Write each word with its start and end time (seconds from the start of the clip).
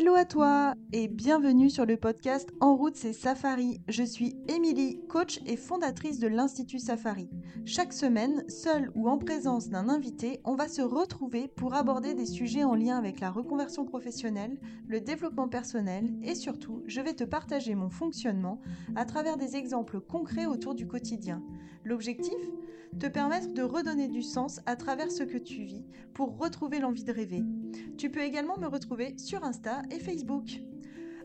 Hello 0.00 0.14
à 0.14 0.24
toi 0.24 0.74
et 0.92 1.08
bienvenue 1.08 1.70
sur 1.70 1.84
le 1.84 1.96
podcast 1.96 2.50
En 2.60 2.76
route 2.76 2.94
c'est 2.94 3.12
Safari. 3.12 3.80
Je 3.88 4.04
suis 4.04 4.36
Émilie, 4.46 5.00
coach 5.08 5.40
et 5.44 5.56
fondatrice 5.56 6.20
de 6.20 6.28
l'Institut 6.28 6.78
Safari. 6.78 7.28
Chaque 7.64 7.92
semaine, 7.92 8.48
seule 8.48 8.92
ou 8.94 9.08
en 9.08 9.18
présence 9.18 9.70
d'un 9.70 9.88
invité, 9.88 10.40
on 10.44 10.54
va 10.54 10.68
se 10.68 10.82
retrouver 10.82 11.48
pour 11.48 11.74
aborder 11.74 12.14
des 12.14 12.26
sujets 12.26 12.62
en 12.62 12.76
lien 12.76 12.96
avec 12.96 13.18
la 13.18 13.32
reconversion 13.32 13.84
professionnelle, 13.84 14.60
le 14.86 15.00
développement 15.00 15.48
personnel 15.48 16.14
et 16.22 16.36
surtout, 16.36 16.84
je 16.86 17.00
vais 17.00 17.14
te 17.14 17.24
partager 17.24 17.74
mon 17.74 17.90
fonctionnement 17.90 18.60
à 18.94 19.04
travers 19.04 19.36
des 19.36 19.56
exemples 19.56 20.00
concrets 20.00 20.46
autour 20.46 20.76
du 20.76 20.86
quotidien. 20.86 21.42
L'objectif? 21.82 22.38
Te 22.98 23.06
permettre 23.06 23.52
de 23.52 23.62
redonner 23.62 24.08
du 24.08 24.22
sens 24.22 24.60
à 24.66 24.74
travers 24.74 25.12
ce 25.12 25.22
que 25.22 25.38
tu 25.38 25.62
vis 25.62 25.84
pour 26.14 26.38
retrouver 26.38 26.80
l'envie 26.80 27.04
de 27.04 27.12
rêver. 27.12 27.44
Tu 27.96 28.10
peux 28.10 28.22
également 28.22 28.58
me 28.58 28.66
retrouver 28.66 29.16
sur 29.18 29.44
Insta 29.44 29.82
Facebook. 29.96 30.60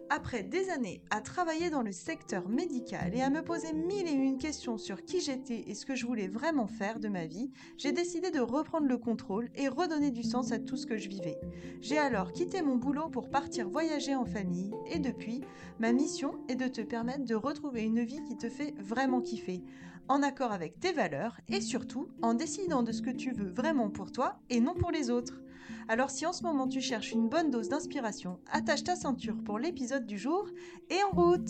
Après 0.09 0.43
des 0.43 0.69
années 0.69 1.01
à 1.09 1.21
travailler 1.21 1.69
dans 1.69 1.81
le 1.81 1.91
secteur 1.91 2.47
médical 2.47 3.15
et 3.15 3.21
à 3.21 3.29
me 3.29 3.41
poser 3.41 3.73
mille 3.73 4.07
et 4.07 4.11
une 4.11 4.37
questions 4.37 4.77
sur 4.77 5.03
qui 5.03 5.21
j'étais 5.21 5.63
et 5.67 5.73
ce 5.73 5.85
que 5.85 5.95
je 5.95 6.05
voulais 6.05 6.27
vraiment 6.27 6.67
faire 6.67 6.99
de 6.99 7.07
ma 7.07 7.25
vie, 7.25 7.49
j'ai 7.77 7.91
décidé 7.91 8.29
de 8.29 8.39
reprendre 8.39 8.87
le 8.87 8.97
contrôle 8.97 9.49
et 9.55 9.67
redonner 9.67 10.11
du 10.11 10.23
sens 10.23 10.51
à 10.51 10.59
tout 10.59 10.77
ce 10.77 10.85
que 10.85 10.97
je 10.97 11.09
vivais. 11.09 11.39
J'ai 11.81 11.97
alors 11.97 12.31
quitté 12.31 12.61
mon 12.61 12.75
boulot 12.75 13.09
pour 13.09 13.29
partir 13.29 13.69
voyager 13.69 14.13
en 14.13 14.25
famille 14.25 14.71
et 14.85 14.99
depuis, 14.99 15.41
ma 15.79 15.93
mission 15.93 16.35
est 16.47 16.55
de 16.55 16.67
te 16.67 16.81
permettre 16.81 17.25
de 17.25 17.35
retrouver 17.35 17.81
une 17.81 18.03
vie 18.03 18.23
qui 18.23 18.37
te 18.37 18.49
fait 18.49 18.75
vraiment 18.77 19.21
kiffer, 19.21 19.63
en 20.07 20.21
accord 20.21 20.51
avec 20.51 20.79
tes 20.79 20.91
valeurs 20.91 21.39
et 21.47 21.61
surtout 21.61 22.09
en 22.21 22.33
décidant 22.33 22.83
de 22.83 22.91
ce 22.91 23.01
que 23.01 23.09
tu 23.09 23.31
veux 23.31 23.49
vraiment 23.49 23.89
pour 23.89 24.11
toi 24.11 24.39
et 24.49 24.59
non 24.59 24.75
pour 24.75 24.91
les 24.91 25.09
autres. 25.09 25.42
Alors 25.87 26.09
si 26.09 26.25
en 26.25 26.33
ce 26.33 26.43
moment 26.43 26.67
tu 26.67 26.81
cherches 26.81 27.11
une 27.11 27.29
bonne 27.29 27.51
dose 27.51 27.69
d'inspiration, 27.69 28.39
attache 28.51 28.83
ta 28.83 28.95
ceinture 28.95 29.35
pour 29.43 29.59
l'épisode 29.59 30.05
du 30.05 30.17
jour 30.17 30.47
et 30.89 31.03
en 31.11 31.15
route 31.15 31.49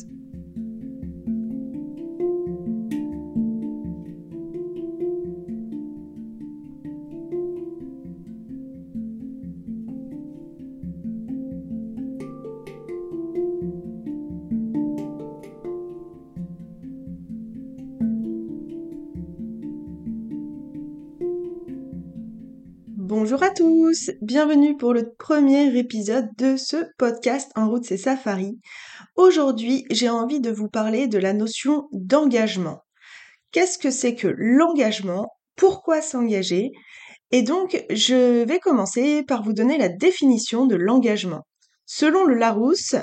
Bonjour 23.05 23.43
à 23.43 23.49
tous, 23.49 24.11
bienvenue 24.21 24.77
pour 24.77 24.93
le 24.93 25.11
premier 25.19 25.77
épisode 25.77 26.29
de 26.37 26.55
ce 26.55 26.77
podcast 26.97 27.51
En 27.53 27.69
route 27.69 27.83
c'est 27.83 27.97
Safari. 27.97 28.61
Aujourd'hui 29.17 29.83
j'ai 29.91 30.07
envie 30.07 30.39
de 30.39 30.49
vous 30.49 30.69
parler 30.69 31.09
de 31.09 31.17
la 31.17 31.33
notion 31.33 31.89
d'engagement. 31.91 32.79
Qu'est-ce 33.51 33.77
que 33.77 33.91
c'est 33.91 34.15
que 34.15 34.29
l'engagement? 34.37 35.27
Pourquoi 35.57 36.01
s'engager? 36.01 36.71
Et 37.31 37.41
donc 37.41 37.83
je 37.89 38.45
vais 38.45 38.59
commencer 38.59 39.23
par 39.23 39.43
vous 39.43 39.51
donner 39.51 39.77
la 39.77 39.89
définition 39.89 40.65
de 40.65 40.77
l'engagement. 40.77 41.41
Selon 41.85 42.23
le 42.23 42.35
Larousse, 42.35 42.95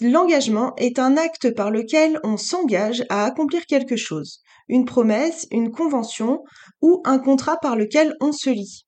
l'engagement 0.00 0.76
est 0.76 1.00
un 1.00 1.16
acte 1.16 1.52
par 1.52 1.72
lequel 1.72 2.20
on 2.22 2.36
s'engage 2.36 3.04
à 3.08 3.24
accomplir 3.24 3.66
quelque 3.66 3.96
chose, 3.96 4.42
une 4.68 4.84
promesse, 4.84 5.48
une 5.50 5.72
convention 5.72 6.44
ou 6.80 7.02
un 7.04 7.18
contrat 7.18 7.56
par 7.56 7.74
lequel 7.74 8.14
on 8.20 8.30
se 8.30 8.50
lie 8.50 8.83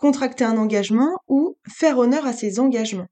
contracter 0.00 0.44
un 0.44 0.56
engagement 0.56 1.10
ou 1.28 1.56
faire 1.68 1.98
honneur 1.98 2.26
à 2.26 2.32
ses 2.32 2.58
engagements. 2.58 3.06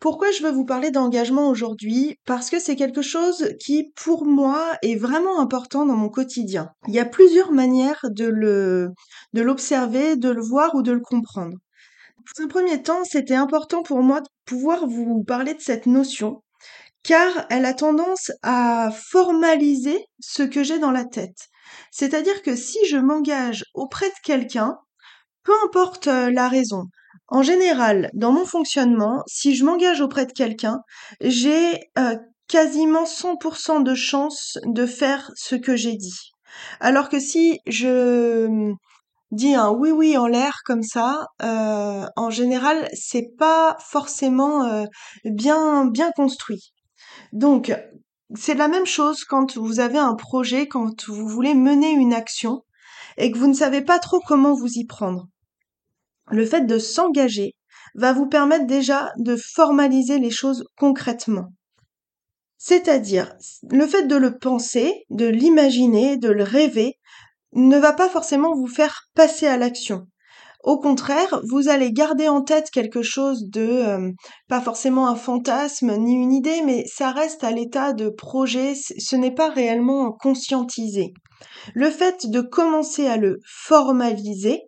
Pourquoi 0.00 0.30
je 0.30 0.44
veux 0.44 0.52
vous 0.52 0.64
parler 0.64 0.92
d'engagement 0.92 1.48
aujourd'hui? 1.48 2.16
Parce 2.24 2.50
que 2.50 2.60
c'est 2.60 2.76
quelque 2.76 3.02
chose 3.02 3.52
qui, 3.60 3.92
pour 3.96 4.24
moi, 4.24 4.76
est 4.82 4.94
vraiment 4.94 5.40
important 5.40 5.86
dans 5.86 5.96
mon 5.96 6.08
quotidien. 6.08 6.70
Il 6.86 6.94
y 6.94 7.00
a 7.00 7.04
plusieurs 7.04 7.50
manières 7.50 8.04
de 8.04 8.92
l'observer, 9.34 10.16
de 10.16 10.28
le 10.28 10.40
voir 10.40 10.74
ou 10.76 10.82
de 10.82 10.92
le 10.92 11.00
comprendre. 11.00 11.56
Dans 12.36 12.44
un 12.44 12.48
premier 12.48 12.80
temps, 12.80 13.02
c'était 13.04 13.34
important 13.34 13.82
pour 13.82 14.02
moi 14.02 14.20
de 14.20 14.28
pouvoir 14.44 14.86
vous 14.86 15.24
parler 15.24 15.54
de 15.54 15.60
cette 15.60 15.86
notion, 15.86 16.42
car 17.02 17.46
elle 17.50 17.64
a 17.64 17.74
tendance 17.74 18.30
à 18.42 18.90
formaliser 18.92 20.04
ce 20.20 20.44
que 20.44 20.62
j'ai 20.62 20.78
dans 20.78 20.92
la 20.92 21.04
tête. 21.04 21.48
C'est-à-dire 21.90 22.42
que 22.42 22.54
si 22.54 22.78
je 22.86 22.98
m'engage 22.98 23.64
auprès 23.74 24.08
de 24.08 24.20
quelqu'un, 24.22 24.78
peu 25.48 25.54
importe 25.64 26.08
euh, 26.08 26.30
la 26.30 26.46
raison. 26.46 26.88
En 27.26 27.42
général, 27.42 28.10
dans 28.12 28.32
mon 28.32 28.44
fonctionnement, 28.44 29.22
si 29.26 29.54
je 29.54 29.64
m'engage 29.64 30.02
auprès 30.02 30.26
de 30.26 30.32
quelqu'un, 30.32 30.80
j'ai 31.22 31.88
euh, 31.98 32.16
quasiment 32.48 33.04
100% 33.04 33.82
de 33.82 33.94
chance 33.94 34.58
de 34.66 34.84
faire 34.84 35.30
ce 35.36 35.54
que 35.54 35.74
j'ai 35.74 35.96
dit. 35.96 36.32
Alors 36.80 37.08
que 37.08 37.18
si 37.18 37.60
je 37.66 38.44
hum, 38.46 38.76
dis 39.30 39.54
un 39.54 39.70
oui 39.70 39.90
oui 39.90 40.18
en 40.18 40.26
l'air 40.26 40.60
comme 40.66 40.82
ça, 40.82 41.28
euh, 41.42 42.04
en 42.14 42.28
général, 42.28 42.86
c'est 42.92 43.30
pas 43.38 43.78
forcément 43.80 44.86
bien 45.24 45.86
bien 45.86 46.10
construit. 46.14 46.74
Donc 47.32 47.74
c'est 48.34 48.54
la 48.54 48.68
même 48.68 48.86
chose 48.86 49.24
quand 49.24 49.56
vous 49.56 49.80
avez 49.80 49.98
un 49.98 50.14
projet, 50.14 50.68
quand 50.68 51.08
vous 51.08 51.26
voulez 51.26 51.54
mener 51.54 51.90
une 51.92 52.12
action 52.12 52.64
et 53.16 53.32
que 53.32 53.38
vous 53.38 53.48
ne 53.48 53.54
savez 53.54 53.80
pas 53.80 53.98
trop 53.98 54.20
comment 54.26 54.52
vous 54.52 54.72
y 54.74 54.84
prendre. 54.84 55.26
Le 56.30 56.44
fait 56.44 56.66
de 56.66 56.78
s'engager 56.78 57.54
va 57.94 58.12
vous 58.12 58.26
permettre 58.26 58.66
déjà 58.66 59.12
de 59.18 59.36
formaliser 59.36 60.18
les 60.18 60.30
choses 60.30 60.64
concrètement. 60.76 61.52
C'est-à-dire, 62.58 63.34
le 63.70 63.86
fait 63.86 64.06
de 64.06 64.16
le 64.16 64.36
penser, 64.36 65.04
de 65.10 65.26
l'imaginer, 65.26 66.16
de 66.16 66.28
le 66.28 66.42
rêver, 66.42 66.98
ne 67.52 67.78
va 67.78 67.92
pas 67.92 68.08
forcément 68.08 68.54
vous 68.54 68.66
faire 68.66 69.08
passer 69.14 69.46
à 69.46 69.56
l'action. 69.56 70.06
Au 70.64 70.78
contraire, 70.78 71.40
vous 71.48 71.68
allez 71.68 71.92
garder 71.92 72.28
en 72.28 72.42
tête 72.42 72.70
quelque 72.70 73.00
chose 73.00 73.48
de 73.48 73.62
euh, 73.62 74.10
pas 74.48 74.60
forcément 74.60 75.08
un 75.08 75.14
fantasme 75.14 75.96
ni 75.96 76.14
une 76.14 76.32
idée, 76.32 76.62
mais 76.64 76.84
ça 76.86 77.12
reste 77.12 77.44
à 77.44 77.52
l'état 77.52 77.92
de 77.92 78.08
projet, 78.08 78.74
ce 78.74 79.16
n'est 79.16 79.34
pas 79.34 79.50
réellement 79.50 80.12
conscientisé. 80.12 81.14
Le 81.74 81.90
fait 81.90 82.28
de 82.28 82.40
commencer 82.40 83.06
à 83.06 83.16
le 83.16 83.38
formaliser 83.46 84.62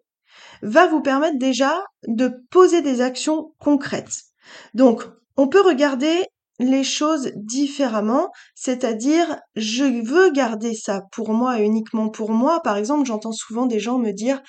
va 0.62 0.87
vous 0.87 1.03
permettre 1.03 1.38
déjà 1.38 1.84
de 2.06 2.31
poser 2.50 2.82
des 2.82 3.00
actions 3.00 3.53
concrètes. 3.59 4.22
Donc, 4.75 5.04
on 5.37 5.48
peut 5.48 5.62
regarder 5.62 6.25
les 6.59 6.84
choses 6.84 7.32
différemment, 7.37 8.28
c'est-à-dire 8.54 9.38
je 9.56 9.84
veux 9.84 10.31
garder 10.31 10.75
ça 10.75 11.03
pour 11.12 11.32
moi 11.32 11.59
uniquement 11.60 12.10
pour 12.10 12.32
moi. 12.32 12.60
Par 12.62 12.76
exemple, 12.76 13.06
j'entends 13.06 13.32
souvent 13.32 13.65
des 13.66 13.81
gens 13.81 13.99
me 13.99 14.12
dire 14.12 14.43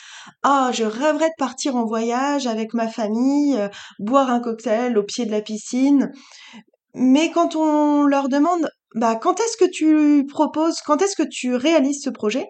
"Ah, 0.43 0.71
je 0.73 0.83
rêverais 0.83 1.29
de 1.29 1.33
partir 1.37 1.75
en 1.77 1.85
voyage 1.85 2.47
avec 2.47 2.73
ma 2.73 2.89
famille, 2.89 3.55
euh, 3.57 3.69
boire 3.99 4.29
un 4.29 4.41
cocktail 4.41 4.97
au 4.97 5.03
pied 5.03 5.25
de 5.25 5.31
la 5.31 5.41
piscine." 5.41 6.11
Mais 6.95 7.31
quand 7.31 7.55
on 7.55 8.05
leur 8.05 8.29
demande 8.29 8.69
"Bah, 8.95 9.15
quand 9.15 9.39
est-ce 9.39 9.57
que 9.57 9.69
tu 9.69 10.25
proposes, 10.27 10.81
quand 10.81 11.01
est-ce 11.01 11.15
que 11.15 11.27
tu 11.29 11.55
réalises 11.55 12.03
ce 12.03 12.09
projet?" 12.09 12.47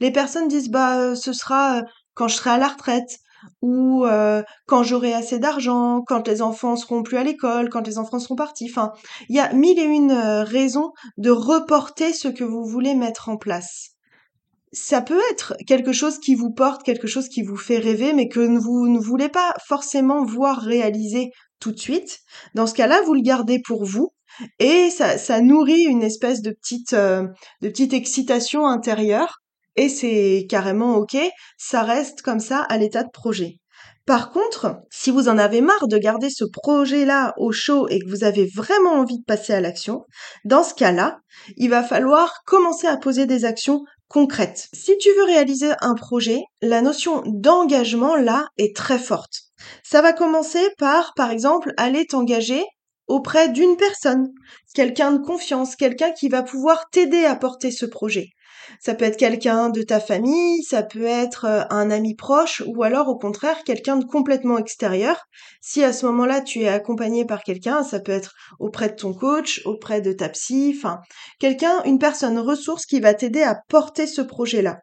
Les 0.00 0.12
personnes 0.12 0.48
disent 0.48 0.70
"Bah, 0.70 1.16
ce 1.16 1.32
sera 1.32 1.82
quand 2.14 2.28
je 2.28 2.36
serai 2.36 2.50
à 2.50 2.58
la 2.58 2.68
retraite." 2.68 3.18
ou 3.62 4.04
euh, 4.04 4.42
quand 4.66 4.82
j'aurai 4.82 5.12
assez 5.12 5.38
d'argent, 5.38 6.02
quand 6.06 6.26
les 6.28 6.42
enfants 6.42 6.76
seront 6.76 7.02
plus 7.02 7.16
à 7.16 7.24
l'école, 7.24 7.68
quand 7.68 7.86
les 7.86 7.98
enfants 7.98 8.18
seront 8.18 8.36
partis. 8.36 8.68
Enfin, 8.70 8.92
il 9.28 9.36
y 9.36 9.40
a 9.40 9.52
mille 9.52 9.78
et 9.78 9.84
une 9.84 10.10
euh, 10.10 10.44
raisons 10.44 10.92
de 11.18 11.30
reporter 11.30 12.12
ce 12.12 12.28
que 12.28 12.44
vous 12.44 12.64
voulez 12.64 12.94
mettre 12.94 13.28
en 13.28 13.36
place. 13.36 13.90
Ça 14.72 15.00
peut 15.00 15.20
être 15.30 15.54
quelque 15.66 15.92
chose 15.92 16.18
qui 16.18 16.34
vous 16.34 16.50
porte, 16.50 16.82
quelque 16.82 17.06
chose 17.06 17.28
qui 17.28 17.42
vous 17.42 17.56
fait 17.56 17.78
rêver, 17.78 18.12
mais 18.12 18.28
que 18.28 18.40
vous 18.40 18.88
ne 18.88 18.98
voulez 18.98 19.28
pas 19.28 19.54
forcément 19.66 20.24
voir 20.24 20.60
réaliser 20.60 21.30
tout 21.60 21.70
de 21.70 21.78
suite. 21.78 22.18
Dans 22.54 22.66
ce 22.66 22.74
cas-là, 22.74 23.00
vous 23.02 23.14
le 23.14 23.22
gardez 23.22 23.60
pour 23.64 23.84
vous 23.84 24.12
et 24.58 24.90
ça, 24.90 25.40
nourrit 25.40 25.84
une 25.84 26.02
espèce 26.02 26.42
de 26.42 26.50
petite, 26.50 26.92
euh, 26.92 27.28
de 27.62 27.68
petite 27.68 27.92
excitation 27.92 28.66
intérieure 28.66 29.43
et 29.76 29.88
c'est 29.88 30.46
carrément 30.48 30.96
ok, 30.96 31.16
ça 31.58 31.82
reste 31.82 32.22
comme 32.22 32.40
ça 32.40 32.58
à 32.60 32.76
l'état 32.78 33.02
de 33.02 33.10
projet. 33.10 33.58
Par 34.06 34.32
contre, 34.32 34.76
si 34.90 35.10
vous 35.10 35.28
en 35.28 35.38
avez 35.38 35.62
marre 35.62 35.88
de 35.88 35.96
garder 35.96 36.28
ce 36.28 36.44
projet-là 36.44 37.32
au 37.38 37.52
chaud 37.52 37.88
et 37.88 38.00
que 38.00 38.08
vous 38.08 38.22
avez 38.22 38.44
vraiment 38.44 38.92
envie 38.92 39.18
de 39.18 39.24
passer 39.24 39.54
à 39.54 39.62
l'action, 39.62 40.04
dans 40.44 40.62
ce 40.62 40.74
cas-là, 40.74 41.20
il 41.56 41.70
va 41.70 41.82
falloir 41.82 42.42
commencer 42.44 42.86
à 42.86 42.98
poser 42.98 43.24
des 43.24 43.46
actions 43.46 43.82
concrètes. 44.08 44.68
Si 44.74 44.96
tu 44.98 45.08
veux 45.16 45.24
réaliser 45.24 45.70
un 45.80 45.94
projet, 45.94 46.42
la 46.60 46.82
notion 46.82 47.22
d'engagement 47.26 48.14
là 48.14 48.46
est 48.58 48.76
très 48.76 48.98
forte. 48.98 49.44
Ça 49.82 50.02
va 50.02 50.12
commencer 50.12 50.68
par, 50.76 51.14
par 51.16 51.30
exemple, 51.30 51.72
aller 51.78 52.06
t'engager 52.06 52.62
auprès 53.06 53.48
d'une 53.48 53.76
personne, 53.76 54.28
quelqu'un 54.74 55.12
de 55.12 55.24
confiance, 55.24 55.76
quelqu'un 55.76 56.12
qui 56.12 56.28
va 56.28 56.42
pouvoir 56.42 56.90
t'aider 56.90 57.24
à 57.24 57.36
porter 57.36 57.70
ce 57.70 57.86
projet. 57.86 58.33
Ça 58.80 58.94
peut 58.94 59.04
être 59.04 59.16
quelqu'un 59.16 59.70
de 59.70 59.82
ta 59.82 60.00
famille, 60.00 60.62
ça 60.62 60.82
peut 60.82 61.04
être 61.04 61.44
euh, 61.44 61.62
un 61.70 61.90
ami 61.90 62.14
proche 62.14 62.62
ou 62.66 62.82
alors 62.82 63.08
au 63.08 63.16
contraire 63.16 63.64
quelqu'un 63.64 63.96
de 63.96 64.04
complètement 64.04 64.58
extérieur. 64.58 65.26
Si 65.60 65.82
à 65.82 65.92
ce 65.92 66.06
moment-là 66.06 66.40
tu 66.40 66.60
es 66.62 66.68
accompagné 66.68 67.24
par 67.24 67.42
quelqu'un, 67.42 67.82
ça 67.82 68.00
peut 68.00 68.12
être 68.12 68.34
auprès 68.58 68.88
de 68.88 68.94
ton 68.94 69.12
coach, 69.12 69.62
auprès 69.64 70.00
de 70.00 70.12
ta 70.12 70.28
psy, 70.28 70.74
enfin 70.76 71.00
quelqu'un, 71.38 71.82
une 71.84 71.98
personne 71.98 72.38
ressource 72.38 72.86
qui 72.86 73.00
va 73.00 73.14
t'aider 73.14 73.42
à 73.42 73.58
porter 73.68 74.06
ce 74.06 74.20
projet-là. 74.20 74.78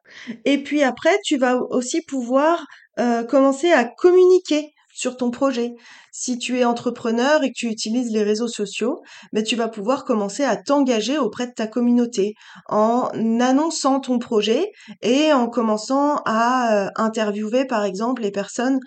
Et 0.45 0.63
puis 0.63 0.83
après, 0.83 1.17
tu 1.23 1.37
vas 1.37 1.57
aussi 1.69 2.01
pouvoir 2.01 2.65
euh, 2.99 3.23
commencer 3.23 3.71
à 3.71 3.85
communiquer 3.85 4.73
sur 5.01 5.17
ton 5.17 5.31
projet. 5.31 5.73
Si 6.11 6.37
tu 6.37 6.59
es 6.59 6.63
entrepreneur 6.63 7.43
et 7.43 7.47
que 7.47 7.55
tu 7.55 7.67
utilises 7.67 8.11
les 8.11 8.21
réseaux 8.21 8.47
sociaux, 8.47 9.01
ben, 9.33 9.43
tu 9.43 9.55
vas 9.55 9.67
pouvoir 9.67 10.05
commencer 10.05 10.43
à 10.43 10.57
t'engager 10.57 11.17
auprès 11.17 11.47
de 11.47 11.53
ta 11.53 11.65
communauté 11.65 12.35
en 12.67 13.09
annonçant 13.39 13.99
ton 13.99 14.19
projet 14.19 14.71
et 15.01 15.33
en 15.33 15.47
commençant 15.47 16.17
à 16.25 16.85
euh, 16.85 16.89
interviewer 16.97 17.65
par 17.65 17.83
exemple 17.83 18.21
les 18.21 18.29
personnes 18.29 18.79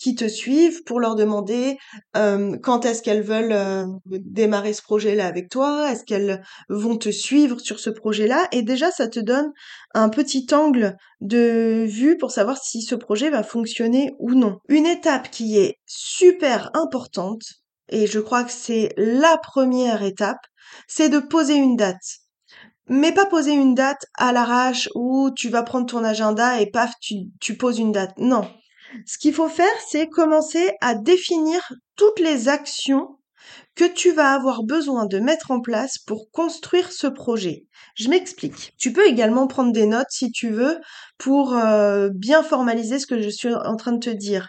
qui 0.00 0.14
te 0.14 0.26
suivent 0.26 0.82
pour 0.84 0.98
leur 0.98 1.14
demander 1.14 1.76
quand 2.14 2.84
est-ce 2.86 3.02
qu'elles 3.02 3.22
veulent 3.22 3.86
démarrer 4.06 4.72
ce 4.72 4.82
projet-là 4.82 5.26
avec 5.26 5.50
toi, 5.50 5.92
est-ce 5.92 6.04
qu'elles 6.04 6.42
vont 6.68 6.96
te 6.96 7.10
suivre 7.10 7.60
sur 7.60 7.78
ce 7.78 7.90
projet-là? 7.90 8.48
Et 8.50 8.62
déjà 8.62 8.90
ça 8.90 9.08
te 9.08 9.20
donne 9.20 9.52
un 9.94 10.08
petit 10.08 10.46
angle 10.52 10.96
de 11.20 11.84
vue 11.86 12.16
pour 12.16 12.30
savoir 12.30 12.56
si 12.56 12.82
ce 12.82 12.94
projet 12.94 13.28
va 13.28 13.42
fonctionner 13.42 14.14
ou 14.18 14.34
non. 14.34 14.58
Une 14.68 14.86
étape 14.86 15.30
qui 15.30 15.58
est 15.58 15.76
super 15.86 16.70
importante, 16.74 17.42
et 17.90 18.06
je 18.06 18.20
crois 18.20 18.44
que 18.44 18.52
c'est 18.52 18.94
la 18.96 19.36
première 19.36 20.02
étape, 20.02 20.40
c'est 20.88 21.08
de 21.08 21.18
poser 21.18 21.56
une 21.56 21.76
date. 21.76 22.20
Mais 22.88 23.12
pas 23.12 23.26
poser 23.26 23.52
une 23.52 23.74
date 23.74 24.06
à 24.16 24.32
l'arrache 24.32 24.88
où 24.94 25.30
tu 25.36 25.48
vas 25.48 25.62
prendre 25.62 25.86
ton 25.86 26.02
agenda 26.04 26.60
et 26.60 26.70
paf, 26.70 26.92
tu 27.00 27.56
poses 27.56 27.78
une 27.78 27.92
date. 27.92 28.12
Non. 28.16 28.48
Ce 29.06 29.18
qu'il 29.18 29.34
faut 29.34 29.48
faire, 29.48 29.66
c'est 29.88 30.08
commencer 30.08 30.72
à 30.80 30.94
définir 30.94 31.72
toutes 31.96 32.20
les 32.20 32.48
actions 32.48 33.18
que 33.74 33.84
tu 33.84 34.12
vas 34.12 34.32
avoir 34.32 34.62
besoin 34.62 35.06
de 35.06 35.18
mettre 35.18 35.50
en 35.50 35.60
place 35.60 35.98
pour 35.98 36.30
construire 36.30 36.92
ce 36.92 37.06
projet. 37.06 37.64
Je 37.94 38.08
m'explique. 38.08 38.72
Tu 38.78 38.92
peux 38.92 39.06
également 39.06 39.46
prendre 39.46 39.72
des 39.72 39.86
notes 39.86 40.10
si 40.10 40.30
tu 40.30 40.50
veux 40.50 40.78
pour 41.18 41.56
euh, 41.56 42.10
bien 42.12 42.42
formaliser 42.42 42.98
ce 42.98 43.06
que 43.06 43.20
je 43.20 43.30
suis 43.30 43.54
en 43.54 43.76
train 43.76 43.92
de 43.92 43.98
te 43.98 44.10
dire. 44.10 44.48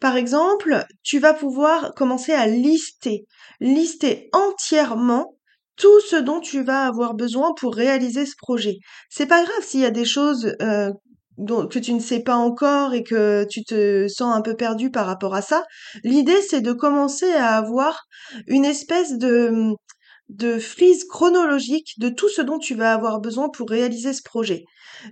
Par 0.00 0.16
exemple, 0.16 0.84
tu 1.02 1.18
vas 1.18 1.34
pouvoir 1.34 1.94
commencer 1.94 2.32
à 2.32 2.46
lister, 2.46 3.26
lister 3.60 4.28
entièrement 4.32 5.36
tout 5.76 6.00
ce 6.00 6.16
dont 6.16 6.40
tu 6.40 6.62
vas 6.62 6.86
avoir 6.86 7.14
besoin 7.14 7.52
pour 7.54 7.74
réaliser 7.74 8.26
ce 8.26 8.34
projet. 8.36 8.78
C'est 9.10 9.26
pas 9.26 9.42
grave 9.42 9.62
s'il 9.62 9.80
y 9.80 9.86
a 9.86 9.90
des 9.90 10.04
choses 10.04 10.54
euh, 10.62 10.90
que 11.38 11.78
tu 11.78 11.92
ne 11.92 12.00
sais 12.00 12.20
pas 12.20 12.36
encore 12.36 12.94
et 12.94 13.02
que 13.02 13.44
tu 13.50 13.64
te 13.64 14.08
sens 14.08 14.34
un 14.34 14.42
peu 14.42 14.56
perdu 14.56 14.90
par 14.90 15.06
rapport 15.06 15.34
à 15.34 15.42
ça. 15.42 15.64
L'idée, 16.04 16.40
c'est 16.42 16.60
de 16.60 16.72
commencer 16.72 17.30
à 17.32 17.56
avoir 17.56 18.04
une 18.46 18.64
espèce 18.64 19.18
de 19.18 19.74
de 20.28 20.58
frise 20.58 21.04
chronologique 21.04 21.94
de 21.98 22.08
tout 22.08 22.28
ce 22.28 22.42
dont 22.42 22.58
tu 22.58 22.74
vas 22.74 22.92
avoir 22.92 23.20
besoin 23.20 23.48
pour 23.48 23.70
réaliser 23.70 24.12
ce 24.12 24.22
projet. 24.22 24.64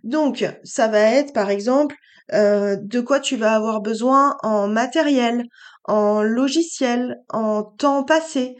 Donc, 0.03 0.44
ça 0.65 0.88
va 0.88 0.99
être, 1.00 1.32
par 1.32 1.50
exemple, 1.50 1.94
euh, 2.32 2.77
de 2.81 3.00
quoi 3.00 3.20
tu 3.20 3.37
vas 3.37 3.55
avoir 3.55 3.81
besoin 3.81 4.37
en 4.43 4.67
matériel, 4.67 5.44
en 5.85 6.23
logiciel, 6.23 7.17
en 7.29 7.62
temps 7.62 8.03
passé, 8.05 8.56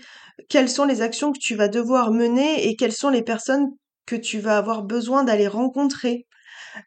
quelles 0.49 0.69
sont 0.69 0.85
les 0.85 1.03
actions 1.03 1.33
que 1.33 1.39
tu 1.39 1.55
vas 1.55 1.69
devoir 1.69 2.13
mener 2.13 2.69
et 2.69 2.77
quelles 2.77 2.93
sont 2.93 3.09
les 3.09 3.23
personnes 3.23 3.69
que 4.07 4.17
tu 4.17 4.39
vas 4.39 4.59
avoir 4.59 4.83
besoin 4.83 5.25
d'aller 5.25 5.49
rencontrer. 5.49 6.27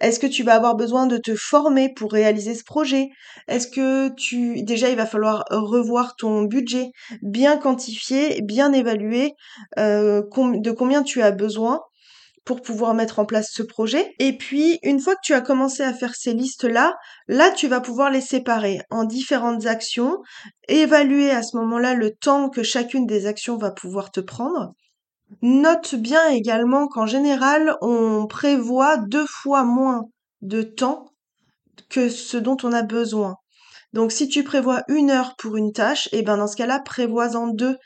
Est-ce 0.02 0.20
que 0.20 0.28
tu 0.28 0.44
vas 0.44 0.56
avoir 0.56 0.76
besoin 0.76 1.08
de 1.08 1.18
te 1.18 1.36
former 1.36 1.94
pour 1.94 2.12
réaliser 2.12 2.56
ce 2.56 2.64
projet? 2.64 3.10
Est-ce 3.48 3.68
que 3.68 4.10
tu 4.16 4.64
déjà 4.64 4.90
il 4.90 4.96
va 4.96 5.06
falloir 5.06 5.46
revoir 5.50 6.16
ton 6.16 6.44
budget, 6.44 6.92
bien 7.22 7.58
quantifier, 7.58 8.42
bien 8.42 8.74
évaluer 8.74 9.34
euh, 9.80 10.22
de 10.22 10.72
combien 10.72 11.04
tu 11.04 11.22
as 11.22 11.32
besoin 11.32 11.82
pour 12.46 12.62
pouvoir 12.62 12.94
mettre 12.94 13.20
en 13.20 13.26
place 13.26 13.50
ce 13.52 13.64
projet? 13.64 14.14
Et 14.20 14.38
puis, 14.38 14.80
une 14.84 15.00
fois 15.00 15.16
que 15.16 15.22
tu 15.24 15.34
as 15.34 15.42
commencé 15.42 15.84
à 15.84 15.94
faire 15.94 16.16
ces 16.16 16.34
listes-là, 16.34 16.96
là, 17.28 17.52
tu 17.52 17.68
vas 17.68 17.82
pouvoir 17.82 18.10
les 18.10 18.22
séparer 18.22 18.80
en 18.90 19.04
différentes 19.04 19.66
actions, 19.66 20.18
évaluer 20.68 21.32
à 21.32 21.44
ce 21.44 21.58
moment-là 21.58 21.94
le 21.94 22.12
temps 22.12 22.50
que 22.50 22.64
chacune 22.64 23.06
des 23.06 23.26
actions 23.26 23.58
va 23.58 23.72
pouvoir 23.72 24.12
te 24.12 24.20
prendre. 24.20 24.74
Note 25.42 25.96
bien 25.96 26.30
également 26.30 26.88
qu'en 26.88 27.06
général, 27.06 27.76
on 27.82 28.28
prévoit 28.28 28.98
deux 28.98 29.26
fois 29.28 29.64
moins 29.64 30.04
de 30.42 30.62
temps 30.62 31.06
que 31.90 32.10
ce 32.10 32.38
dont 32.38 32.58
on 32.64 32.74
a 32.74 32.84
besoin. 32.84 33.36
Donc 33.94 34.12
si 34.12 34.28
tu 34.28 34.44
prévois 34.44 34.84
une 34.88 35.12
heure 35.12 35.36
pour 35.38 35.58
une 35.58 35.72
tâche, 35.72 36.08
et 36.12 36.20
eh 36.20 36.22
ben 36.22 36.38
dans 36.38 36.48
ce 36.48 36.56
cas-là, 36.56 36.80
prévois-en 36.80 37.48
deux. 37.48 37.78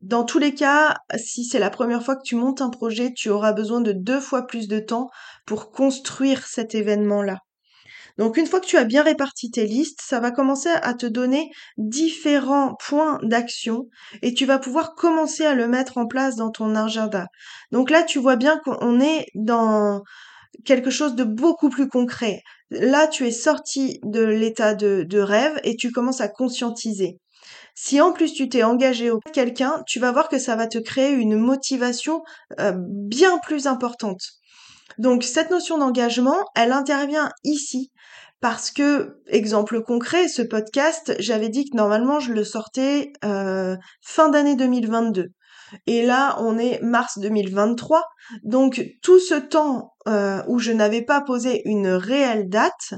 Dans 0.00 0.24
tous 0.24 0.38
les 0.38 0.54
cas, 0.54 0.96
si 1.16 1.44
c'est 1.44 1.58
la 1.58 1.70
première 1.70 2.02
fois 2.02 2.16
que 2.16 2.24
tu 2.24 2.36
montes 2.36 2.60
un 2.60 2.70
projet, 2.70 3.12
tu 3.14 3.30
auras 3.30 3.52
besoin 3.52 3.80
de 3.80 3.92
deux 3.92 4.20
fois 4.20 4.46
plus 4.46 4.68
de 4.68 4.80
temps 4.80 5.08
pour 5.46 5.70
construire 5.70 6.46
cet 6.46 6.74
événement-là. 6.74 7.38
Donc 8.18 8.36
une 8.36 8.46
fois 8.46 8.60
que 8.60 8.66
tu 8.66 8.76
as 8.76 8.84
bien 8.84 9.02
réparti 9.02 9.50
tes 9.50 9.66
listes, 9.66 10.00
ça 10.02 10.20
va 10.20 10.30
commencer 10.30 10.68
à 10.68 10.94
te 10.94 11.06
donner 11.06 11.50
différents 11.76 12.74
points 12.74 13.18
d'action 13.22 13.88
et 14.22 14.34
tu 14.34 14.44
vas 14.44 14.58
pouvoir 14.58 14.94
commencer 14.94 15.44
à 15.44 15.54
le 15.54 15.68
mettre 15.68 15.98
en 15.98 16.06
place 16.06 16.36
dans 16.36 16.50
ton 16.50 16.74
agenda. 16.74 17.26
Donc 17.70 17.90
là, 17.90 18.02
tu 18.02 18.18
vois 18.18 18.36
bien 18.36 18.58
qu'on 18.64 19.00
est 19.00 19.26
dans 19.34 20.02
quelque 20.64 20.90
chose 20.90 21.14
de 21.14 21.24
beaucoup 21.24 21.70
plus 21.70 21.88
concret. 21.88 22.42
Là, 22.70 23.06
tu 23.06 23.26
es 23.26 23.32
sorti 23.32 23.98
de 24.02 24.22
l'état 24.22 24.74
de, 24.74 25.18
rêve 25.18 25.58
et 25.64 25.76
tu 25.76 25.90
commences 25.90 26.20
à 26.20 26.28
conscientiser. 26.28 27.18
Si 27.74 28.00
en 28.00 28.12
plus 28.12 28.34
tu 28.34 28.48
t'es 28.48 28.62
engagé 28.62 29.10
auprès 29.10 29.30
de 29.30 29.34
quelqu'un, 29.34 29.82
tu 29.86 29.98
vas 29.98 30.12
voir 30.12 30.28
que 30.28 30.38
ça 30.38 30.56
va 30.56 30.66
te 30.66 30.78
créer 30.78 31.10
une 31.10 31.36
motivation 31.36 32.22
euh, 32.60 32.72
bien 32.76 33.38
plus 33.38 33.66
importante. 33.66 34.20
Donc 34.98 35.24
cette 35.24 35.50
notion 35.50 35.78
d'engagement, 35.78 36.44
elle 36.54 36.72
intervient 36.72 37.30
ici 37.44 37.92
parce 38.40 38.72
que, 38.72 39.20
exemple 39.28 39.82
concret, 39.82 40.26
ce 40.26 40.42
podcast, 40.42 41.14
j'avais 41.20 41.48
dit 41.48 41.70
que 41.70 41.76
normalement 41.76 42.18
je 42.18 42.32
le 42.32 42.42
sortais 42.42 43.12
euh, 43.24 43.76
fin 44.02 44.28
d'année 44.28 44.56
2022. 44.56 45.28
Et 45.86 46.04
là, 46.04 46.36
on 46.40 46.58
est 46.58 46.80
mars 46.82 47.18
2023. 47.18 48.02
Donc 48.42 48.84
tout 49.02 49.20
ce 49.20 49.34
temps 49.34 49.94
euh, 50.08 50.42
où 50.48 50.58
je 50.58 50.72
n'avais 50.72 51.02
pas 51.02 51.20
posé 51.20 51.62
une 51.64 51.88
réelle 51.88 52.48
date, 52.48 52.94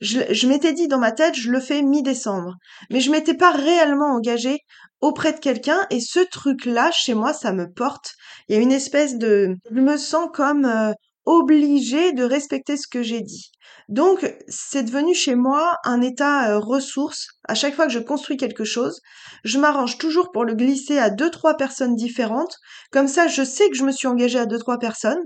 je, 0.00 0.20
je 0.30 0.46
m'étais 0.48 0.72
dit 0.72 0.88
dans 0.88 0.98
ma 0.98 1.12
tête, 1.12 1.34
je 1.34 1.50
le 1.50 1.60
fais 1.60 1.82
mi-décembre. 1.82 2.54
Mais 2.90 3.00
je 3.00 3.10
m'étais 3.10 3.34
pas 3.34 3.52
réellement 3.52 4.14
engagée 4.14 4.58
auprès 5.00 5.32
de 5.32 5.38
quelqu'un 5.38 5.86
et 5.90 6.00
ce 6.00 6.20
truc-là, 6.20 6.90
chez 6.90 7.14
moi, 7.14 7.32
ça 7.32 7.52
me 7.52 7.70
porte. 7.70 8.14
Il 8.48 8.56
y 8.56 8.58
a 8.58 8.62
une 8.62 8.72
espèce 8.72 9.16
de... 9.16 9.54
Je 9.70 9.80
me 9.80 9.96
sens 9.96 10.28
comme... 10.32 10.64
Euh, 10.64 10.92
obligée 11.28 12.12
de 12.12 12.24
respecter 12.24 12.78
ce 12.78 12.88
que 12.88 13.02
j'ai 13.02 13.20
dit. 13.20 13.52
Donc, 13.90 14.34
c'est 14.48 14.82
devenu 14.82 15.14
chez 15.14 15.34
moi 15.34 15.76
un 15.84 16.00
état 16.00 16.50
euh, 16.50 16.58
ressource. 16.58 17.28
À 17.46 17.54
chaque 17.54 17.74
fois 17.74 17.86
que 17.86 17.92
je 17.92 17.98
construis 17.98 18.38
quelque 18.38 18.64
chose, 18.64 19.02
je 19.44 19.58
m'arrange 19.58 19.98
toujours 19.98 20.30
pour 20.32 20.44
le 20.44 20.54
glisser 20.54 20.98
à 20.98 21.10
deux, 21.10 21.30
trois 21.30 21.58
personnes 21.58 21.94
différentes. 21.94 22.56
Comme 22.90 23.08
ça, 23.08 23.28
je 23.28 23.44
sais 23.44 23.68
que 23.68 23.76
je 23.76 23.84
me 23.84 23.92
suis 23.92 24.08
engagée 24.08 24.38
à 24.38 24.46
deux, 24.46 24.58
trois 24.58 24.78
personnes. 24.78 25.22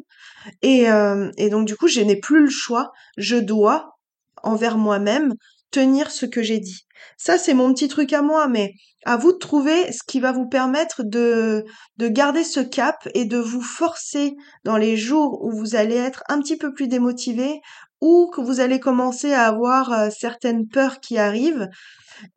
Et, 0.61 0.91
euh, 0.91 1.31
et 1.39 1.51
donc, 1.51 1.67
du 1.69 1.77
coup, 1.77 1.87
je 1.87 2.01
n'ai 2.01 2.19
plus 2.19 2.43
le 2.43 2.51
choix. 2.51 2.91
Je 3.17 3.37
dois, 3.37 3.97
envers 4.43 4.79
moi-même, 4.79 5.35
tenir 5.73 6.11
ce 6.11 6.27
que 6.27 6.43
j'ai 6.43 6.61
dit. 6.61 6.87
Ça, 7.17 7.39
c'est 7.39 7.55
mon 7.55 7.73
petit 7.73 7.89
truc 7.89 8.13
à 8.13 8.23
moi, 8.23 8.47
mais 8.49 8.75
à 9.05 9.17
vous 9.17 9.33
de 9.33 9.39
trouver 9.39 9.91
ce 9.93 10.03
qui 10.07 10.21
va 10.21 10.31
vous 10.31 10.49
permettre 10.49 11.03
de, 11.03 11.65
de 11.97 12.09
garder 12.09 12.45
ce 12.45 12.61
cap 12.61 13.09
et 13.15 13.25
de 13.25 13.39
vous 13.39 13.63
forcer 13.63 14.35
dans 14.65 14.77
les 14.77 14.97
jours 14.97 15.43
où 15.43 15.51
vous 15.51 15.75
allez 15.75 15.97
être 15.97 16.23
un 16.29 16.41
petit 16.41 16.57
peu 16.57 16.73
plus 16.73 16.87
démotivé 16.87 17.61
ou 18.01 18.29
que 18.35 18.41
vous 18.41 18.61
allez 18.61 18.81
commencer 18.81 19.33
à 19.33 19.47
avoir 19.47 19.93
euh, 19.93 20.09
certaines 20.11 20.67
peurs 20.67 20.99
qui 21.01 21.19
arrivent. 21.19 21.69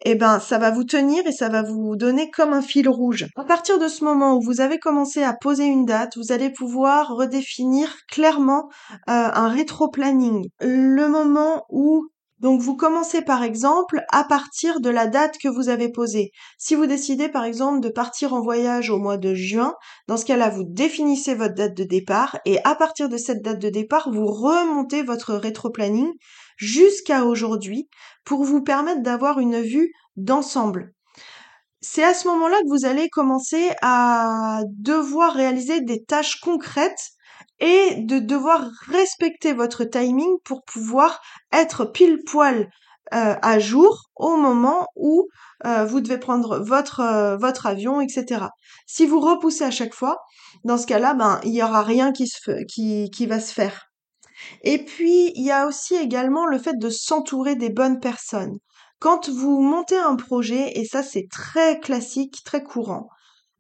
Eh 0.04 0.16
ben, 0.16 0.40
ça 0.40 0.58
va 0.58 0.72
vous 0.72 0.84
tenir 0.84 1.26
et 1.28 1.32
ça 1.32 1.50
va 1.50 1.62
vous 1.62 1.96
donner 1.96 2.30
comme 2.32 2.54
un 2.54 2.62
fil 2.62 2.88
rouge. 2.88 3.26
À 3.36 3.44
partir 3.44 3.78
de 3.80 3.88
ce 3.88 4.04
moment 4.04 4.36
où 4.36 4.42
vous 4.42 4.62
avez 4.62 4.80
commencé 4.80 5.24
à 5.24 5.34
poser 5.34 5.66
une 5.66 5.86
date, 5.86 6.18
vous 6.18 6.32
allez 6.32 6.50
pouvoir 6.50 7.10
redéfinir 7.10 7.94
clairement 8.10 8.70
euh, 9.10 9.30
un 9.34 9.50
rétro-planning. 9.50 10.48
Le 10.62 11.08
moment 11.08 11.66
où 11.70 12.08
donc 12.46 12.62
vous 12.62 12.76
commencez 12.76 13.24
par 13.24 13.42
exemple 13.42 14.04
à 14.12 14.24
partir 14.24 14.80
de 14.80 14.92
la 14.92 15.08
date 15.08 15.40
que 15.40 15.48
vous 15.48 15.68
avez 15.68 15.90
posée. 15.90 16.30
Si 16.60 16.76
vous 16.76 16.86
décidez 16.86 17.28
par 17.28 17.44
exemple 17.44 17.80
de 17.80 17.90
partir 17.90 18.36
en 18.36 18.42
voyage 18.44 18.92
au 18.92 19.00
mois 19.00 19.18
de 19.18 19.34
juin, 19.34 19.74
dans 20.08 20.16
ce 20.16 20.26
cas-là 20.26 20.50
vous 20.50 20.64
définissez 20.64 21.34
votre 21.34 21.56
date 21.56 21.76
de 21.76 21.84
départ 21.84 22.38
et 22.46 22.60
à 22.64 22.76
partir 22.76 23.10
de 23.10 23.18
cette 23.18 23.42
date 23.42 23.58
de 23.58 23.70
départ 23.70 24.12
vous 24.12 24.28
remontez 24.28 25.02
votre 25.02 25.34
rétro-planning 25.34 26.12
jusqu'à 26.56 27.26
aujourd'hui 27.26 27.90
pour 28.26 28.44
vous 28.44 28.62
permettre 28.62 29.02
d'avoir 29.02 29.40
une 29.40 29.62
vue 29.62 29.92
d'ensemble. 30.16 30.94
C'est 31.82 32.04
à 32.04 32.14
ce 32.14 32.28
moment-là 32.28 32.58
que 32.62 32.70
vous 32.70 32.86
allez 32.86 33.10
commencer 33.10 33.72
à 33.82 34.60
devoir 34.70 35.34
réaliser 35.34 35.82
des 35.82 36.04
tâches 36.04 36.40
concrètes 36.42 37.15
et 37.60 37.96
de 37.98 38.20
devoir 38.20 38.70
respecter 38.88 39.54
votre 39.54 39.84
timing 39.84 40.38
pour 40.44 40.64
pouvoir 40.64 41.22
être 41.54 41.86
pile 41.86 42.20
poil 42.26 42.70
euh, 43.14 43.36
à 43.42 43.60
jour 43.60 44.10
au 44.16 44.36
moment 44.36 44.88
où 44.96 45.28
euh, 45.66 45.86
vous 45.86 46.02
devez 46.02 46.18
prendre 46.18 46.60
votre 46.60 47.02
euh, 47.02 47.38
votre 47.38 47.68
avion, 47.68 48.02
etc. 48.02 48.46
Si 48.88 49.06
vous 49.06 49.20
repoussez 49.20 49.64
à 49.64 49.72
chaque 49.72 49.94
fois, 49.94 50.18
dans 50.64 50.78
ce 50.78 50.88
cas-là, 50.88 51.14
ben 51.14 51.40
il 51.44 51.54
y 51.54 51.62
aura 51.62 51.84
rien 51.84 52.12
qui 52.12 52.28
se 52.28 52.64
qui 52.66 53.12
qui 53.12 53.28
va 53.28 53.40
se 53.40 53.54
faire. 53.54 53.86
Et 54.64 54.84
puis 54.84 55.32
il 55.36 55.46
y 55.46 55.52
a 55.52 55.68
aussi 55.68 55.96
également 55.96 56.46
le 56.48 56.58
fait 56.58 56.78
de 56.80 56.90
s'entourer 56.90 57.56
des 57.56 57.70
bonnes 57.70 58.00
personnes. 58.00 58.58
Quand 59.00 59.30
vous 59.30 59.62
montez 59.62 59.98
un 59.98 60.16
projet, 60.16 60.72
et 60.80 60.86
ça 60.86 61.04
c'est 61.04 61.28
très 61.30 61.80
classique, 61.80 62.42
très 62.44 62.64
courant, 62.64 63.08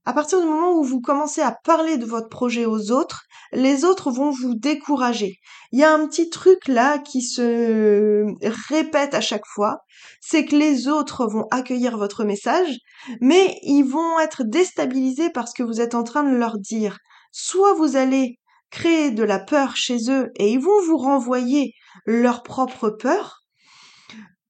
à 0.05 0.13
partir 0.13 0.39
du 0.39 0.45
moment 0.45 0.73
où 0.73 0.83
vous 0.83 1.01
commencez 1.01 1.41
à 1.41 1.57
parler 1.63 1.97
de 1.97 2.05
votre 2.05 2.29
projet 2.29 2.65
aux 2.65 2.91
autres, 2.91 3.23
les 3.51 3.85
autres 3.85 4.11
vont 4.11 4.29
vous 4.29 4.53
décourager. 4.53 5.39
Il 5.71 5.79
y 5.79 5.83
a 5.83 5.93
un 5.93 6.07
petit 6.07 6.29
truc 6.29 6.67
là 6.67 6.99
qui 6.99 7.21
se 7.21 8.25
répète 8.69 9.13
à 9.15 9.21
chaque 9.21 9.45
fois, 9.47 9.79
c'est 10.21 10.45
que 10.45 10.55
les 10.55 10.87
autres 10.87 11.25
vont 11.25 11.47
accueillir 11.51 11.97
votre 11.97 12.23
message, 12.23 12.77
mais 13.19 13.57
ils 13.63 13.83
vont 13.83 14.19
être 14.19 14.43
déstabilisés 14.43 15.31
par 15.31 15.47
ce 15.47 15.55
que 15.55 15.63
vous 15.63 15.81
êtes 15.81 15.95
en 15.95 16.03
train 16.03 16.23
de 16.23 16.35
leur 16.35 16.59
dire. 16.59 16.97
Soit 17.31 17.73
vous 17.73 17.95
allez 17.95 18.39
créer 18.69 19.11
de 19.11 19.23
la 19.23 19.39
peur 19.39 19.75
chez 19.75 20.11
eux 20.11 20.31
et 20.35 20.51
ils 20.51 20.59
vont 20.59 20.81
vous 20.85 20.97
renvoyer 20.97 21.73
leur 22.05 22.43
propre 22.43 22.89
peur, 22.89 23.44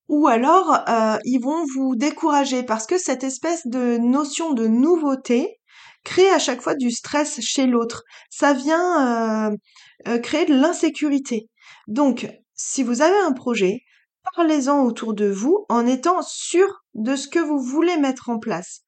ou 0.07 0.27
alors 0.27 0.83
euh, 0.87 1.17
ils 1.25 1.39
vont 1.39 1.65
vous 1.75 1.95
décourager 1.95 2.63
parce 2.63 2.85
que 2.85 2.97
cette 2.97 3.23
espèce 3.23 3.65
de 3.65 3.97
notion 3.97 4.53
de 4.53 4.67
nouveauté 4.67 5.59
crée 6.03 6.29
à 6.29 6.39
chaque 6.39 6.61
fois 6.61 6.75
du 6.75 6.91
stress 6.91 7.41
chez 7.41 7.65
l'autre. 7.65 8.03
Ça 8.29 8.53
vient 8.53 9.49
euh, 9.51 9.57
euh, 10.07 10.19
créer 10.19 10.45
de 10.45 10.53
l'insécurité. 10.53 11.49
Donc, 11.87 12.27
si 12.53 12.83
vous 12.83 13.01
avez 13.01 13.17
un 13.19 13.33
projet, 13.33 13.81
parlez-en 14.35 14.83
autour 14.83 15.13
de 15.13 15.25
vous 15.25 15.65
en 15.69 15.85
étant 15.85 16.21
sûr 16.21 16.67
de 16.93 17.15
ce 17.15 17.27
que 17.27 17.39
vous 17.39 17.59
voulez 17.59 17.97
mettre 17.97 18.29
en 18.29 18.39
place 18.39 18.84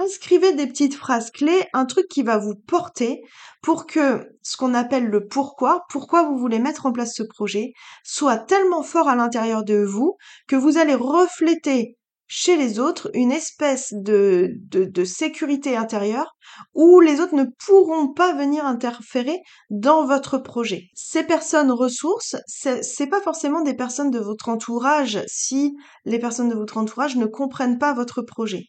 inscrivez 0.00 0.52
des 0.52 0.66
petites 0.66 0.94
phrases 0.94 1.30
clés, 1.30 1.64
un 1.72 1.86
truc 1.86 2.08
qui 2.08 2.22
va 2.22 2.38
vous 2.38 2.54
porter 2.54 3.22
pour 3.62 3.86
que 3.86 4.28
ce 4.42 4.56
qu'on 4.56 4.74
appelle 4.74 5.06
le 5.06 5.26
pourquoi, 5.26 5.84
pourquoi 5.90 6.22
vous 6.24 6.38
voulez 6.38 6.58
mettre 6.58 6.86
en 6.86 6.92
place 6.92 7.14
ce 7.14 7.22
projet, 7.22 7.72
soit 8.04 8.38
tellement 8.38 8.82
fort 8.82 9.08
à 9.08 9.16
l'intérieur 9.16 9.64
de 9.64 9.82
vous 9.82 10.16
que 10.48 10.56
vous 10.56 10.78
allez 10.78 10.94
refléter 10.94 11.98
chez 12.32 12.56
les 12.56 12.78
autres 12.78 13.10
une 13.12 13.32
espèce 13.32 13.92
de, 13.92 14.56
sécurité 15.04 15.76
intérieure 15.76 16.36
où 16.74 17.00
les 17.00 17.20
autres 17.20 17.34
ne 17.34 17.44
pourront 17.66 18.12
pas 18.12 18.32
venir 18.34 18.64
interférer 18.64 19.40
dans 19.68 20.06
votre 20.06 20.38
projet. 20.38 20.84
Ces 20.94 21.24
personnes 21.24 21.72
ressources, 21.72 22.36
c'est 22.46 23.08
pas 23.08 23.20
forcément 23.20 23.62
des 23.62 23.74
personnes 23.74 24.12
de 24.12 24.20
votre 24.20 24.48
entourage 24.48 25.24
si 25.26 25.74
les 26.04 26.20
personnes 26.20 26.48
de 26.48 26.54
votre 26.54 26.78
entourage 26.78 27.16
ne 27.16 27.26
comprennent 27.26 27.78
pas 27.78 27.94
votre 27.94 28.22
projet 28.22 28.66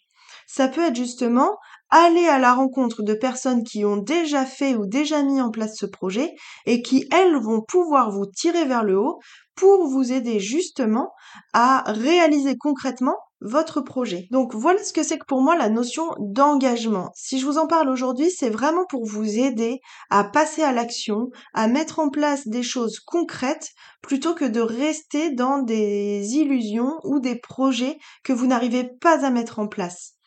ça 0.51 0.67
peut 0.67 0.81
être 0.81 0.95
justement 0.97 1.57
aller 1.89 2.27
à 2.27 2.37
la 2.37 2.53
rencontre 2.53 3.03
de 3.03 3.13
personnes 3.13 3.63
qui 3.63 3.85
ont 3.85 3.95
déjà 3.95 4.45
fait 4.45 4.75
ou 4.75 4.85
déjà 4.85 5.23
mis 5.23 5.41
en 5.41 5.49
place 5.49 5.77
ce 5.77 5.85
projet 5.85 6.33
et 6.65 6.81
qui, 6.81 7.07
elles, 7.11 7.37
vont 7.37 7.61
pouvoir 7.61 8.11
vous 8.11 8.25
tirer 8.25 8.65
vers 8.65 8.83
le 8.83 8.99
haut 8.99 9.19
pour 9.55 9.87
vous 9.87 10.11
aider 10.11 10.41
justement 10.41 11.13
à 11.53 11.83
réaliser 11.87 12.57
concrètement 12.57 13.15
votre 13.39 13.79
projet. 13.79 14.27
Donc 14.29 14.53
voilà 14.53 14.83
ce 14.83 14.91
que 14.91 15.03
c'est 15.03 15.17
que 15.17 15.25
pour 15.25 15.41
moi 15.41 15.55
la 15.55 15.69
notion 15.69 16.03
d'engagement. 16.19 17.11
Si 17.15 17.39
je 17.39 17.45
vous 17.45 17.57
en 17.57 17.67
parle 17.67 17.89
aujourd'hui, 17.89 18.29
c'est 18.29 18.49
vraiment 18.49 18.85
pour 18.89 19.05
vous 19.05 19.39
aider 19.39 19.79
à 20.09 20.25
passer 20.25 20.63
à 20.63 20.73
l'action, 20.73 21.29
à 21.53 21.69
mettre 21.69 21.99
en 21.99 22.09
place 22.09 22.47
des 22.47 22.63
choses 22.63 22.99
concrètes 22.99 23.69
plutôt 24.01 24.35
que 24.35 24.45
de 24.45 24.59
rester 24.59 25.31
dans 25.31 25.59
des 25.59 26.35
illusions 26.35 26.99
ou 27.05 27.19
des 27.21 27.35
projets 27.35 27.97
que 28.25 28.33
vous 28.33 28.47
n'arrivez 28.47 28.89
pas 28.99 29.25
à 29.25 29.29
mettre 29.29 29.59
en 29.59 29.67
place. 29.67 30.17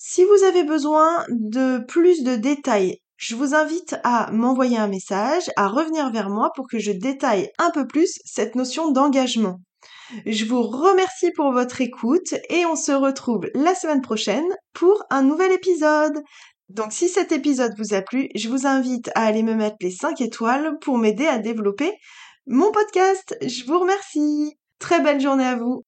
Si 0.00 0.24
vous 0.24 0.44
avez 0.44 0.62
besoin 0.62 1.24
de 1.28 1.84
plus 1.84 2.22
de 2.22 2.36
détails, 2.36 3.00
je 3.16 3.34
vous 3.34 3.56
invite 3.56 3.96
à 4.04 4.30
m'envoyer 4.30 4.78
un 4.78 4.86
message, 4.86 5.50
à 5.56 5.66
revenir 5.66 6.12
vers 6.12 6.30
moi 6.30 6.52
pour 6.54 6.68
que 6.68 6.78
je 6.78 6.92
détaille 6.92 7.50
un 7.58 7.72
peu 7.72 7.84
plus 7.84 8.20
cette 8.24 8.54
notion 8.54 8.92
d'engagement. 8.92 9.58
Je 10.24 10.44
vous 10.44 10.62
remercie 10.62 11.32
pour 11.32 11.50
votre 11.50 11.80
écoute 11.80 12.32
et 12.48 12.64
on 12.64 12.76
se 12.76 12.92
retrouve 12.92 13.48
la 13.54 13.74
semaine 13.74 14.00
prochaine 14.00 14.46
pour 14.72 15.02
un 15.10 15.22
nouvel 15.22 15.50
épisode. 15.50 16.22
Donc 16.68 16.92
si 16.92 17.08
cet 17.08 17.32
épisode 17.32 17.74
vous 17.76 17.92
a 17.92 18.00
plu, 18.00 18.28
je 18.36 18.48
vous 18.48 18.68
invite 18.68 19.10
à 19.16 19.24
aller 19.24 19.42
me 19.42 19.54
mettre 19.54 19.78
les 19.80 19.90
5 19.90 20.20
étoiles 20.20 20.78
pour 20.80 20.96
m'aider 20.96 21.26
à 21.26 21.38
développer 21.38 21.92
mon 22.46 22.70
podcast. 22.70 23.36
Je 23.42 23.64
vous 23.64 23.80
remercie. 23.80 24.56
Très 24.78 25.00
belle 25.00 25.20
journée 25.20 25.44
à 25.44 25.56
vous. 25.56 25.82